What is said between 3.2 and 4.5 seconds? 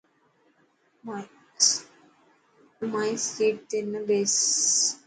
سيٽ تي نه ٻيس.